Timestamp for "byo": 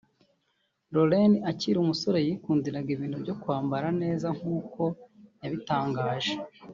3.23-3.33